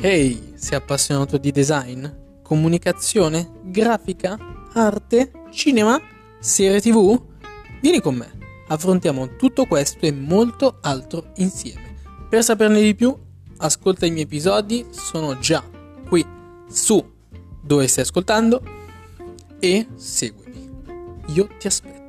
Ehi, 0.00 0.52
sei 0.54 0.78
appassionato 0.78 1.38
di 1.38 1.50
design, 1.50 2.06
comunicazione, 2.42 3.50
grafica, 3.64 4.38
arte, 4.72 5.32
cinema, 5.50 6.00
serie 6.38 6.80
tv? 6.80 7.20
Vieni 7.80 8.00
con 8.00 8.14
me, 8.14 8.30
affrontiamo 8.68 9.34
tutto 9.34 9.66
questo 9.66 10.06
e 10.06 10.12
molto 10.12 10.78
altro 10.82 11.32
insieme. 11.38 11.96
Per 12.30 12.44
saperne 12.44 12.80
di 12.80 12.94
più, 12.94 13.12
ascolta 13.56 14.06
i 14.06 14.12
miei 14.12 14.22
episodi, 14.22 14.86
sono 14.90 15.36
già 15.40 15.64
qui. 16.08 16.24
Su. 16.70 17.04
Dove 17.60 17.88
stai 17.88 18.04
ascoltando? 18.04 18.62
E 19.58 19.88
seguimi. 19.96 20.70
Io 21.34 21.48
ti 21.58 21.66
aspetto. 21.66 22.07